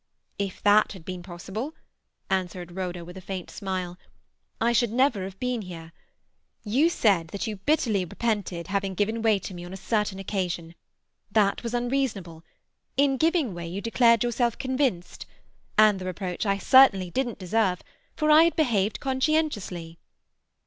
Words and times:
"If 0.39 0.63
that 0.63 0.93
had 0.93 1.05
been 1.05 1.21
possible," 1.21 1.75
answered 2.27 2.71
Rhoda, 2.71 3.05
with 3.05 3.17
a 3.17 3.21
faint 3.21 3.51
smile, 3.51 3.99
"I 4.59 4.73
should 4.73 4.91
never 4.91 5.25
have 5.25 5.39
been 5.39 5.61
here. 5.61 5.91
You 6.63 6.89
said 6.89 7.27
that 7.27 7.45
you 7.45 7.57
bitterly 7.57 8.03
repented 8.03 8.65
having 8.69 8.95
given 8.95 9.21
way 9.21 9.37
to 9.37 9.53
me 9.53 9.63
on 9.63 9.73
a 9.73 9.77
certain 9.77 10.17
occasion. 10.17 10.73
That 11.31 11.61
was 11.61 11.75
unreasonable; 11.75 12.43
in 12.97 13.17
giving 13.17 13.53
way, 13.53 13.67
you 13.67 13.79
declared 13.79 14.23
yourself 14.23 14.57
convinced. 14.57 15.27
And 15.77 15.99
the 15.99 16.05
reproach 16.05 16.47
I 16.47 16.57
certainly 16.57 17.11
didn't 17.11 17.37
deserve, 17.37 17.83
for 18.15 18.31
I 18.31 18.45
had 18.45 18.55
behaved 18.55 18.99
conscientiously." 19.01 19.99